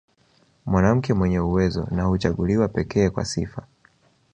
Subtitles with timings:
[0.65, 3.67] Mwanamke mwenye uwezo na huchaguliwa pekee kwa sifa